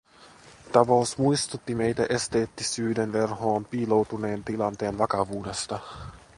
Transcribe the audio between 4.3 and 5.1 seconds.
tilanteen